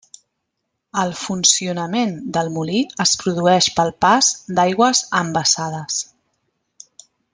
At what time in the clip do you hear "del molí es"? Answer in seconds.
2.37-3.13